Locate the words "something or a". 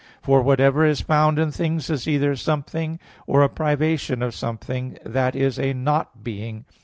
2.35-3.49